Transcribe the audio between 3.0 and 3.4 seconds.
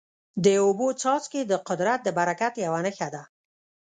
ده.